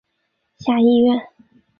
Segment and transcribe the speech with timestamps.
[0.57, 1.15] 下议院。